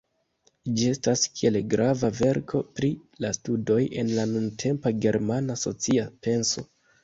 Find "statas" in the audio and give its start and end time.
0.99-1.25